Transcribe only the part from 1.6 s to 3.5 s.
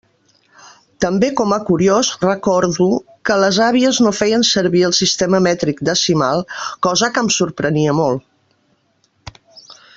curiós recordo que